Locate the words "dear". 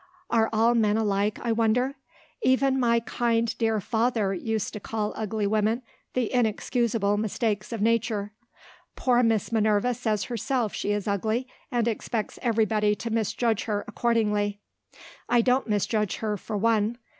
3.59-3.79